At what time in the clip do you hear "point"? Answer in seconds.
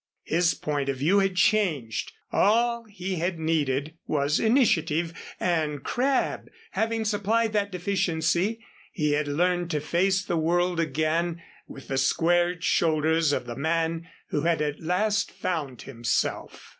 0.55-0.89